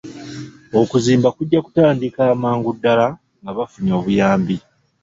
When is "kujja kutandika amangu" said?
1.37-2.69